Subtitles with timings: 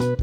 [0.00, 0.16] Halo,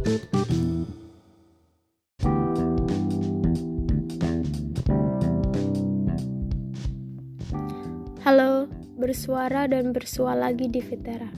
[8.98, 11.30] bersuara dan bersua lagi di Vitera.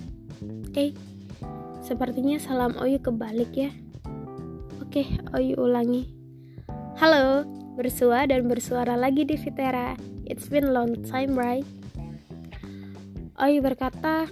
[0.71, 0.95] Eh,
[1.83, 3.75] sepertinya salam Oyu kebalik ya.
[4.79, 6.07] Oke, Oyu ulangi.
[6.95, 7.43] Halo,
[7.75, 9.99] bersua dan bersuara lagi di Vitera.
[10.23, 11.67] It's been long time, right?
[13.35, 14.31] Oyu berkata,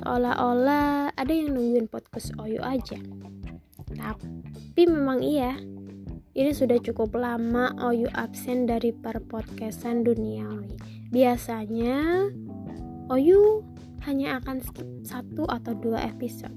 [0.00, 2.96] seolah-olah ada yang nungguin podcast Oyu aja.
[3.92, 5.60] Tapi memang iya,
[6.32, 10.72] ini sudah cukup lama Oyu absen dari perpodcastan duniawi
[11.10, 12.30] Biasanya
[13.10, 13.66] Oyu
[14.06, 16.54] hanya akan skip satu atau dua episode.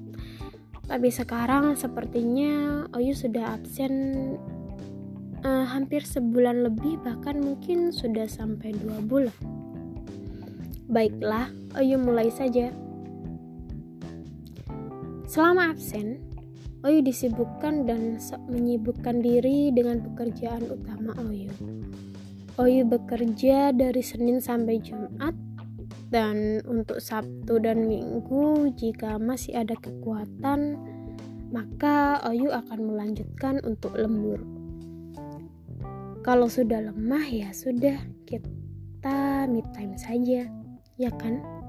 [0.85, 3.93] Tapi sekarang sepertinya Oyu sudah absen
[5.41, 9.35] uh, hampir sebulan lebih bahkan mungkin sudah sampai dua bulan.
[10.85, 12.82] Baiklah, Oyu mulai saja.
[15.33, 16.21] Selama absen,
[16.85, 18.21] Oyu disibukkan dan
[18.53, 21.49] menyibukkan diri dengan pekerjaan utama Oyu
[22.61, 25.33] Oyu bekerja dari Senin sampai Jumat
[26.13, 30.77] dan untuk Sabtu dan Minggu jika masih ada kekuatan
[31.49, 34.37] maka Oyu akan melanjutkan untuk lembur.
[36.21, 37.97] Kalau sudah lemah ya sudah
[38.29, 40.45] kita me time saja,
[41.01, 41.62] ya kan?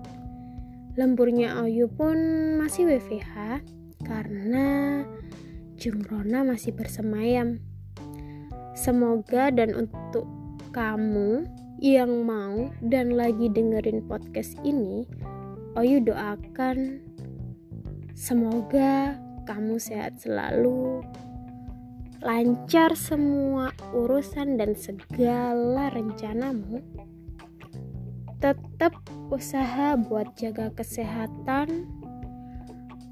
[0.95, 2.14] Lemburnya Oyu pun
[2.62, 3.67] masih WFH
[4.06, 5.03] karena
[5.75, 7.59] Jumrona masih bersemayam.
[8.78, 10.22] Semoga dan untuk
[10.70, 11.50] kamu
[11.83, 15.03] yang mau dan lagi dengerin podcast ini,
[15.75, 17.03] Oyu doakan
[18.15, 19.19] semoga
[19.50, 21.03] kamu sehat selalu,
[22.22, 26.78] lancar semua urusan dan segala rencanamu.
[28.45, 28.92] Tetap
[29.33, 31.89] usaha buat jaga kesehatan.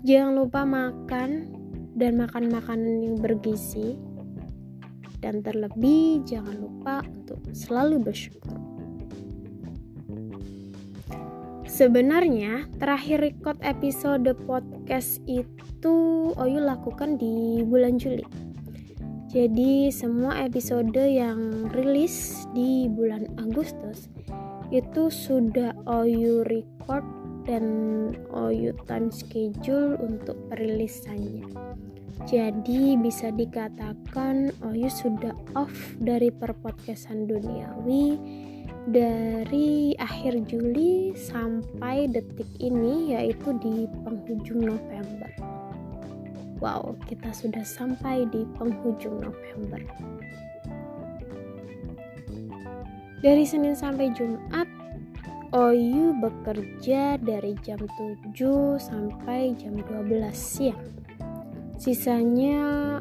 [0.05, 1.49] Jangan lupa makan
[1.97, 3.97] dan makan makanan yang bergizi
[5.25, 8.61] dan terlebih jangan lupa untuk selalu bersyukur.
[11.65, 15.97] Sebenarnya terakhir record episode podcast itu
[16.37, 18.29] Oyu lakukan di bulan Juli.
[19.33, 24.13] Jadi semua episode yang rilis di bulan Agustus
[24.73, 27.05] itu sudah Oyu record
[27.45, 27.67] dan
[28.33, 31.45] Oyu time schedule untuk perilisannya.
[32.25, 38.17] Jadi bisa dikatakan Oyu sudah off dari perpodcastan duniawi
[38.89, 45.31] dari akhir Juli sampai detik ini yaitu di penghujung November.
[46.63, 49.83] Wow, kita sudah sampai di penghujung November.
[53.23, 54.67] Dari Senin sampai Jumat,
[55.55, 58.35] Oyu bekerja dari jam 7
[58.83, 60.81] sampai jam 12 siang
[61.83, 62.59] Sisanya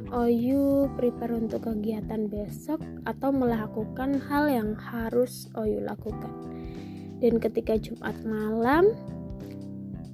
[0.09, 6.33] Oyu prepare untuk kegiatan besok atau melakukan hal yang harus Oyu lakukan.
[7.17, 8.93] Dan ketika Jumat malam,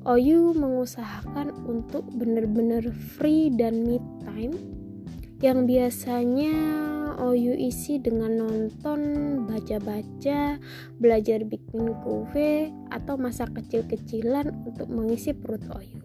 [0.07, 4.56] Oyu mengusahakan untuk benar-benar free dan me time
[5.39, 6.56] yang biasanya
[7.27, 9.01] Oyu isi dengan nonton,
[9.51, 10.55] baca-baca,
[10.95, 15.99] belajar bikin kue, atau masa kecil-kecilan untuk mengisi perut Oyu.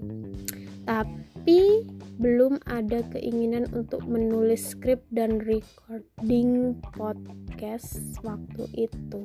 [0.83, 1.87] Tapi
[2.19, 9.23] belum ada keinginan untuk menulis skrip dan recording podcast waktu itu.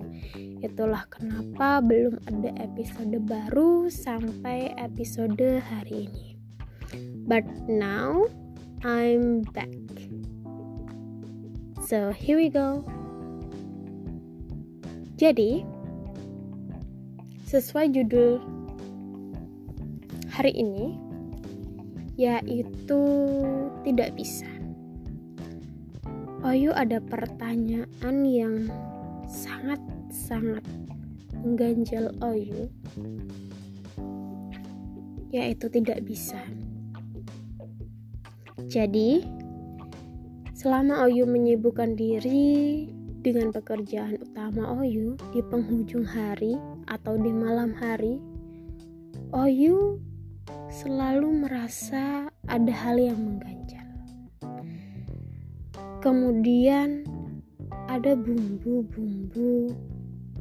[0.61, 6.37] Itulah kenapa belum ada episode baru sampai episode hari ini.
[7.25, 8.29] But now
[8.85, 9.73] I'm back.
[11.87, 12.83] So here we go.
[15.15, 15.63] Jadi,
[17.47, 18.43] sesuai judul
[20.27, 20.99] hari ini,
[22.19, 23.01] yaitu
[23.87, 24.51] tidak bisa.
[26.43, 28.67] Oyu ada pertanyaan yang
[29.31, 30.67] sangat-sangat
[31.39, 32.67] mengganjal Oyu,
[35.31, 36.43] yaitu tidak bisa.
[38.67, 39.23] Jadi,
[40.57, 42.89] selama Oyu menyibukkan diri
[43.21, 46.57] dengan pekerjaan utama Oyu di penghujung hari
[46.89, 48.17] atau di malam hari,
[49.37, 50.01] Oyu
[50.73, 53.85] selalu merasa ada hal yang mengganjal.
[56.01, 57.05] Kemudian
[57.85, 59.77] ada bumbu-bumbu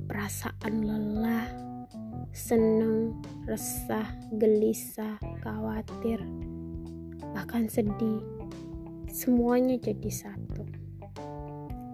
[0.08, 1.44] perasaan lelah,
[2.32, 4.08] senang, resah,
[4.40, 6.24] gelisah, khawatir,
[7.36, 8.35] bahkan sedih.
[9.16, 10.68] Semuanya jadi satu.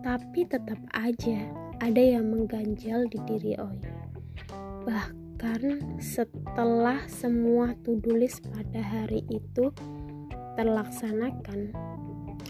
[0.03, 1.39] Tapi tetap aja
[1.79, 3.95] ada yang mengganjal di diri Oyu.
[4.83, 9.71] Bahkan setelah semua to-do list pada hari itu
[10.59, 11.71] terlaksanakan,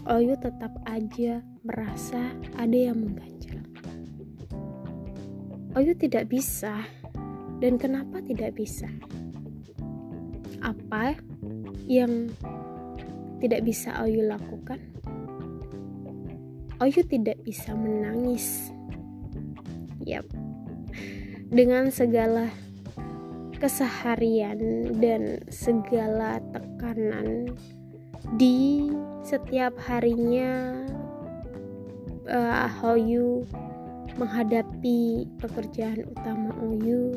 [0.09, 3.61] Oyu tetap aja merasa ada yang mengganjal.
[5.77, 6.81] Oyu tidak bisa,
[7.61, 8.89] dan kenapa tidak bisa?
[10.65, 11.13] Apa
[11.85, 12.33] yang
[13.43, 14.79] tidak bisa Oyu lakukan?
[16.79, 18.71] Oyu tidak bisa menangis.
[20.07, 20.23] Yap,
[21.51, 22.47] dengan segala
[23.59, 27.51] keseharian dan segala tekanan
[28.39, 28.91] di
[29.23, 30.83] setiap harinya
[32.27, 33.47] uh, Hoyu
[34.19, 37.15] menghadapi pekerjaan utama Oyu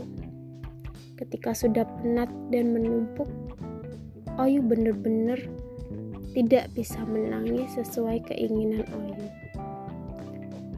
[1.18, 3.26] ketika sudah penat dan menumpuk
[4.38, 5.40] Oyu benar-benar
[6.36, 9.24] tidak bisa menangis sesuai keinginan Oyu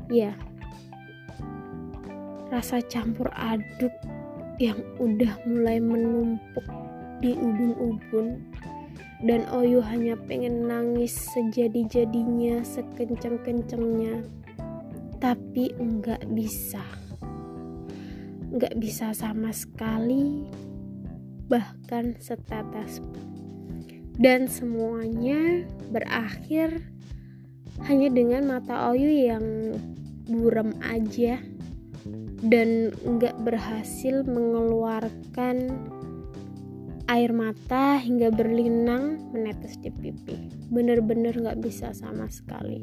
[0.07, 0.31] ya
[2.55, 3.91] rasa campur aduk
[4.63, 6.65] yang udah mulai menumpuk
[7.19, 8.39] di ubun-ubun
[9.27, 14.23] dan Oyu hanya pengen nangis sejadi-jadinya sekenceng-kencengnya
[15.19, 16.83] tapi enggak bisa.
[18.49, 20.47] Enggak bisa sama sekali
[21.51, 23.03] bahkan setetes
[24.19, 25.63] dan semuanya
[25.95, 26.83] berakhir
[27.87, 29.47] hanya dengan mata Oyu yang
[30.27, 31.39] buram aja.
[32.39, 35.75] Dan nggak berhasil mengeluarkan
[37.11, 40.47] air mata hingga berlinang menetes di pipi.
[40.71, 42.79] Bener-bener nggak bisa sama sekali.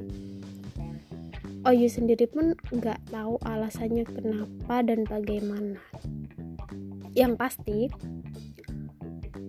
[1.65, 5.79] Oyu sendiri pun nggak tahu alasannya kenapa dan bagaimana.
[7.15, 7.79] Yang pasti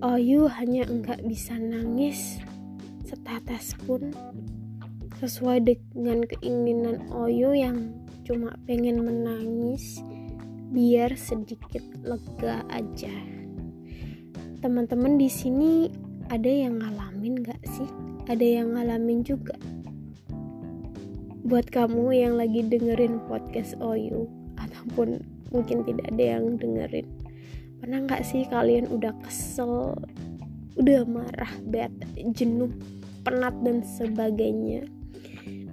[0.05, 2.37] Oyu hanya nggak bisa nangis
[3.09, 4.13] setetes pun
[5.25, 7.97] sesuai dengan keinginan Oyu yang
[8.29, 10.05] cuma pengen menangis
[10.69, 13.15] biar sedikit lega aja.
[14.61, 15.89] Teman-teman di sini
[16.29, 17.89] ada yang ngalamin gak sih?
[18.29, 19.57] Ada yang ngalamin juga.
[21.49, 24.29] Buat kamu yang lagi dengerin podcast Oyu
[24.61, 25.25] ataupun
[25.57, 27.09] mungkin tidak ada yang dengerin.
[27.81, 29.95] Pernah gak sih kalian udah kesel,
[30.81, 32.73] udah marah, bete, jenuh,
[33.23, 34.87] penat dan sebagainya?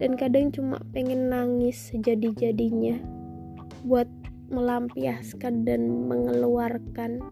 [0.04, 2.98] dan kadang cuma pengen nangis sejadi-jadinya
[3.86, 4.10] buat
[4.50, 7.24] melampiaskan dan mengeluarkan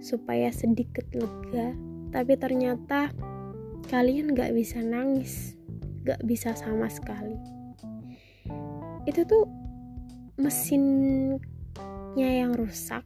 [0.00, 1.72] supaya sedikit lega
[2.12, 3.10] tapi ternyata
[3.88, 5.56] kalian gak bisa nangis
[6.02, 7.36] gak bisa sama sekali
[9.06, 9.46] itu tuh
[10.36, 11.38] mesinnya
[12.18, 13.02] yang rusak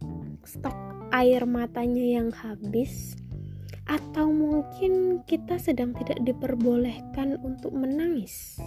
[0.48, 3.18] stok air matanya yang habis
[3.90, 8.62] atau mungkin kita sedang tidak diperbolehkan untuk menangis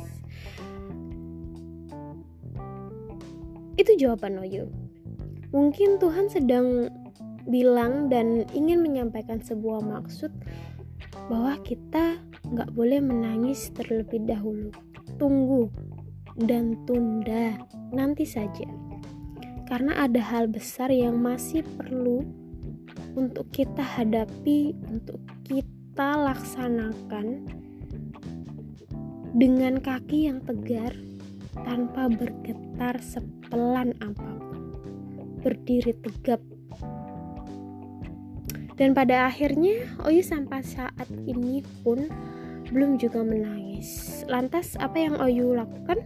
[3.74, 4.70] Itu jawaban Oyu.
[5.50, 6.94] Mungkin Tuhan sedang
[7.50, 10.30] bilang dan ingin menyampaikan sebuah maksud
[11.28, 12.22] bahwa kita
[12.54, 14.70] nggak boleh menangis terlebih dahulu.
[15.18, 15.74] Tunggu
[16.38, 17.58] dan tunda
[17.90, 18.70] nanti saja.
[19.74, 22.22] Karena ada hal besar yang masih perlu
[23.18, 25.18] untuk kita hadapi, untuk
[25.50, 27.50] kita laksanakan
[29.34, 30.94] dengan kaki yang tegar
[31.66, 34.78] tanpa bergetar sepelan apa pun.
[35.42, 36.46] Berdiri tegap.
[38.78, 42.14] Dan pada akhirnya Oyu sampai saat ini pun
[42.70, 44.22] belum juga menangis.
[44.30, 45.98] Lantas apa yang Oyu lakukan?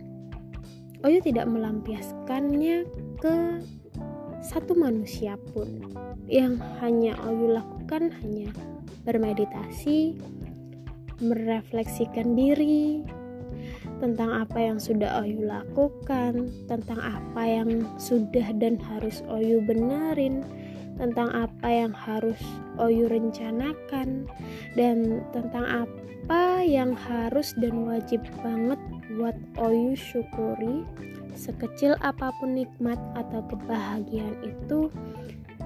[1.03, 3.61] Oyu tidak melampiaskannya ke
[4.41, 5.67] satu manusia pun.
[6.29, 8.51] Yang hanya Oyu lakukan hanya
[9.07, 10.19] bermeditasi,
[11.23, 13.01] merefleksikan diri,
[13.97, 20.45] tentang apa yang sudah Oyu lakukan, tentang apa yang sudah dan harus Oyu benerin,
[20.97, 22.39] tentang apa yang harus
[22.77, 24.29] Oyu rencanakan,
[24.77, 28.79] dan tentang apa yang harus dan wajib banget
[29.15, 30.83] buat Oyu syukuri
[31.37, 34.89] sekecil apa pun nikmat atau kebahagiaan itu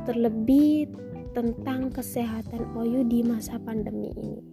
[0.03, 0.91] terlebih
[1.31, 4.43] tentang kesehatan Oyu di masa pandemi ini.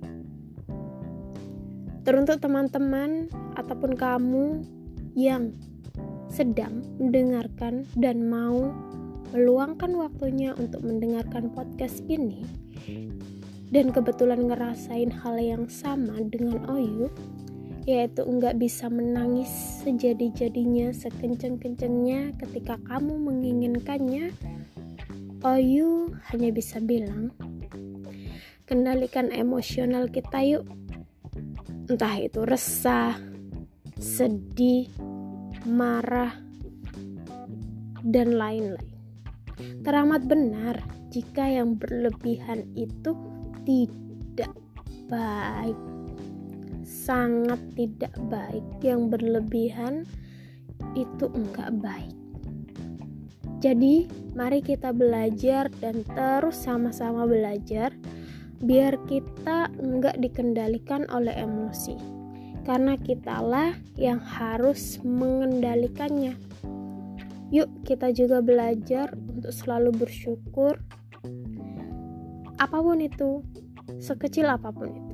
[2.07, 4.63] Teruntuk teman-teman ataupun kamu
[5.19, 5.53] yang
[6.31, 8.71] sedang mendengarkan dan mau
[9.35, 12.47] meluangkan waktunya untuk mendengarkan podcast ini
[13.69, 17.13] dan kebetulan ngerasain hal yang sama dengan Oyu
[17.89, 19.49] yaitu enggak bisa menangis
[19.81, 24.29] sejadi-jadinya sekenceng-kencengnya ketika kamu menginginkannya
[25.41, 27.33] Oyu hanya bisa bilang
[28.69, 30.69] kendalikan emosional kita yuk
[31.89, 33.17] entah itu resah,
[33.97, 34.93] sedih,
[35.65, 36.37] marah,
[38.05, 38.93] dan lain-lain.
[39.81, 43.17] Teramat benar jika yang berlebihan itu
[43.65, 44.53] tidak
[45.09, 45.98] baik.
[46.89, 50.09] Sangat tidak baik, yang berlebihan
[50.97, 52.17] itu enggak baik.
[53.61, 57.93] Jadi, mari kita belajar dan terus sama-sama belajar
[58.65, 61.99] biar kita enggak dikendalikan oleh emosi.
[62.65, 66.37] Karena kitalah yang harus mengendalikannya.
[67.49, 70.77] Yuk, kita juga belajar untuk selalu bersyukur.
[72.61, 73.41] Apa pun itu,
[73.97, 75.08] sekecil apa pun itu.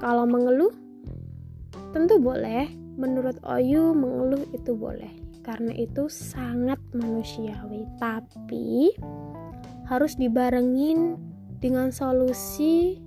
[0.00, 0.72] Kalau mengeluh,
[1.96, 2.68] tentu boleh.
[2.96, 5.12] Menurut Oyu, mengeluh itu boleh.
[5.44, 7.84] Karena itu sangat manusiawi.
[8.00, 8.96] Tapi
[9.86, 11.16] harus dibarengin
[11.60, 13.00] dengan solusi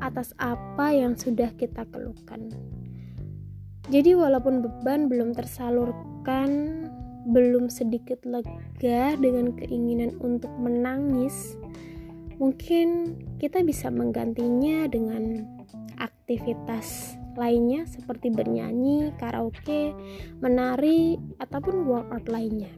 [0.00, 2.48] atas apa yang sudah kita keluhkan.
[3.92, 6.84] Jadi walaupun beban belum tersalurkan
[7.24, 11.56] belum sedikit lega dengan keinginan untuk menangis
[12.36, 15.53] mungkin kita bisa menggantinya dengan
[16.24, 19.92] aktivitas lainnya seperti bernyanyi, karaoke,
[20.40, 22.72] menari, ataupun workout lainnya.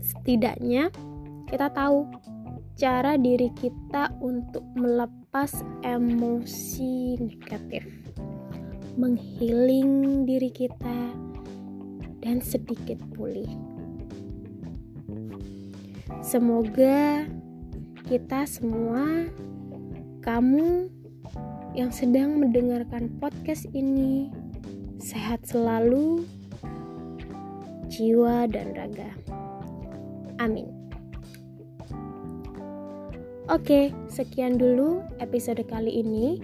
[0.00, 0.88] Setidaknya
[1.44, 2.08] kita tahu
[2.80, 5.52] cara diri kita untuk melepas
[5.84, 7.84] emosi negatif,
[8.96, 11.12] menghiling diri kita,
[12.24, 13.52] dan sedikit pulih.
[16.24, 17.28] Semoga
[18.08, 19.28] kita semua,
[20.24, 20.88] kamu
[21.74, 24.30] yang sedang mendengarkan podcast ini
[25.02, 26.22] sehat selalu,
[27.90, 29.10] jiwa dan raga.
[30.38, 30.70] Amin.
[33.50, 36.38] Oke, sekian dulu episode kali ini.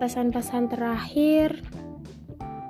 [0.00, 1.62] Pesan-pesan terakhir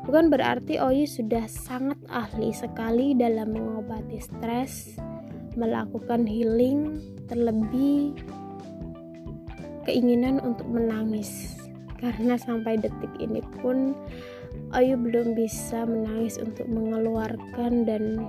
[0.05, 4.99] bukan berarti Oyi sudah sangat ahli sekali dalam mengobati stres,
[5.57, 7.01] melakukan healing,
[7.31, 8.13] terlebih
[9.93, 11.61] keinginan untuk menangis.
[12.01, 13.93] Karena sampai detik ini pun
[14.73, 18.25] Ayu belum bisa menangis untuk mengeluarkan dan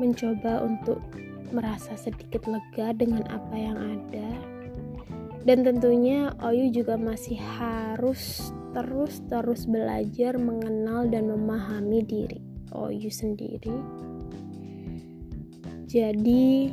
[0.00, 1.04] mencoba untuk
[1.52, 4.28] merasa sedikit lega dengan apa yang ada.
[5.44, 12.40] Dan tentunya Ayu juga masih harus terus-terus belajar mengenal dan memahami diri
[12.72, 13.76] Ayu sendiri.
[15.84, 16.72] Jadi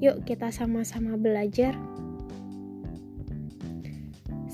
[0.00, 1.76] yuk kita sama-sama belajar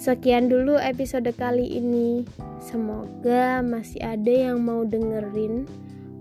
[0.06, 2.22] Sekian dulu episode kali ini.
[2.62, 5.66] Semoga masih ada yang mau dengerin,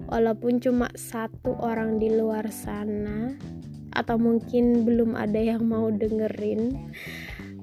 [0.09, 3.37] walaupun cuma satu orang di luar sana,
[3.93, 6.73] atau mungkin belum ada yang mau dengerin.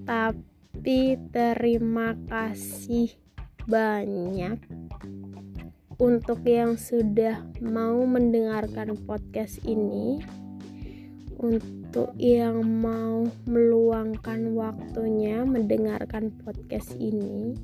[0.07, 3.19] Tapi terima kasih
[3.67, 4.63] banyak
[5.99, 10.23] untuk yang sudah mau mendengarkan podcast ini
[11.43, 13.27] untuk yang mau
[14.03, 17.55] meluangkan waktunya mendengarkan podcast ini.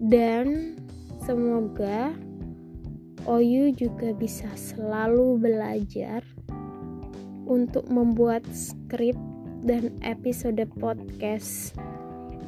[0.00, 0.80] Dan
[1.28, 2.16] semoga
[3.28, 6.24] Oyu juga bisa selalu belajar
[7.44, 9.12] untuk membuat skrip
[9.60, 11.76] dan episode podcast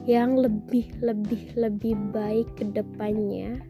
[0.09, 3.61] yang lebih lebih lebih baik ke depannya.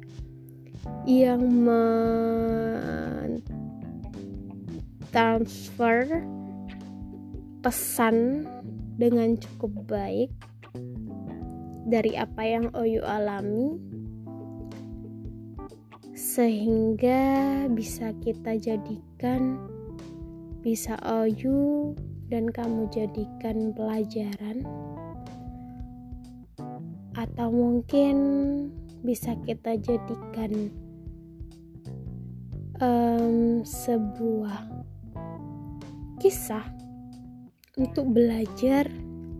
[1.10, 3.42] Yang men
[5.10, 6.22] transfer
[7.66, 8.46] pesan
[8.96, 10.30] dengan cukup baik
[11.86, 13.78] dari apa yang Oyu alami
[16.16, 19.60] sehingga bisa kita jadikan
[20.64, 21.94] bisa Oyu
[22.26, 24.66] dan kamu jadikan pelajaran
[27.16, 28.16] atau mungkin
[29.06, 30.74] bisa kita jadikan
[32.82, 34.66] um, sebuah
[36.18, 36.66] kisah
[37.76, 38.88] untuk belajar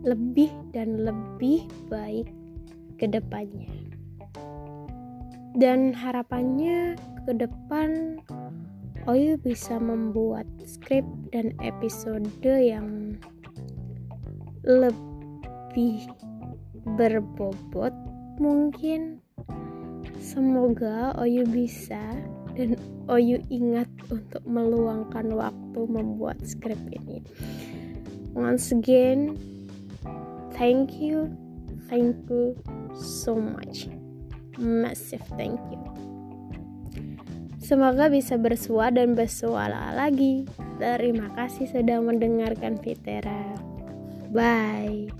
[0.05, 2.29] lebih dan lebih baik
[3.01, 3.65] ke depannya.
[5.57, 6.93] Dan harapannya
[7.25, 8.21] ke depan
[9.09, 11.01] Oyu bisa membuat skrip
[11.33, 13.17] dan episode yang
[14.61, 16.05] lebih
[16.93, 17.95] berbobot
[18.37, 19.17] mungkin
[20.21, 22.21] semoga Oyu bisa
[22.53, 22.77] dan
[23.09, 27.25] Oyu ingat untuk meluangkan waktu membuat skrip ini.
[28.33, 29.35] Once again,
[30.55, 31.31] thank you,
[31.87, 32.57] thank you
[32.95, 33.87] so much,
[34.57, 35.79] massive thank you.
[37.67, 40.47] Semoga bisa bersua dan bersuara lagi.
[40.79, 43.59] Terima kasih sudah mendengarkan Fitera.
[44.31, 45.11] Bye.